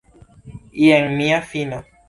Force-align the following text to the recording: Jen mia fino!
Jen 0.85 1.07
mia 1.21 1.39
fino! 1.53 1.85